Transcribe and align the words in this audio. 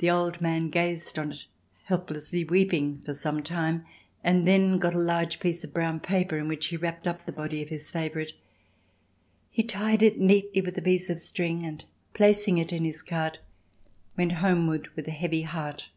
The 0.00 0.10
old 0.10 0.42
man 0.42 0.68
gazed 0.68 1.18
on 1.18 1.32
it, 1.32 1.46
helplessly 1.84 2.44
weeping, 2.44 3.00
for 3.06 3.14
some 3.14 3.42
time 3.42 3.86
and 4.22 4.46
then 4.46 4.76
got 4.76 4.92
a 4.92 4.98
large 4.98 5.40
piece 5.40 5.64
of 5.64 5.72
brown 5.72 5.98
paper 6.00 6.36
in 6.36 6.46
which 6.46 6.66
he 6.66 6.76
wrapped 6.76 7.06
up 7.06 7.24
the 7.24 7.32
body 7.32 7.62
of 7.62 7.70
his 7.70 7.90
favourite; 7.90 8.32
he 9.50 9.62
tied 9.62 10.02
it 10.02 10.20
neatly 10.20 10.60
with 10.60 10.76
a 10.76 10.82
piece 10.82 11.08
of 11.08 11.20
string 11.20 11.64
and, 11.64 11.86
placing 12.12 12.58
it 12.58 12.70
in 12.70 12.84
his 12.84 13.00
cart, 13.00 13.38
went 14.14 14.32
homeward 14.44 14.88
with 14.94 15.08
a 15.08 15.10
heavy 15.10 15.40
heart. 15.40 15.88